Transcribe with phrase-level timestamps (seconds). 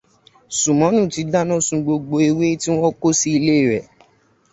[0.59, 3.83] Sùnmọ́nù ti dáná sun gbogbo ewé tí wọ́n kó sí ilé rẹ̀